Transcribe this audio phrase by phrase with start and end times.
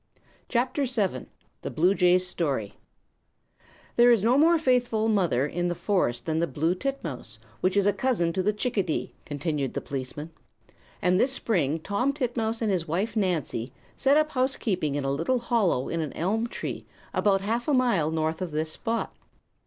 [0.49, 1.27] [CHAPTER VII]
[1.61, 2.73] The Bluejay's Story
[3.97, 7.85] "There is no more faithful mother in the forest than the blue titmouse, which is
[7.85, 10.31] a cousin to the chickadee," continued the policeman,
[11.03, 15.37] "and this spring Tom Titmouse and his wife Nancy set up housekeeping in a little
[15.37, 19.15] hollow in an elm tree about half a mile north of this spot.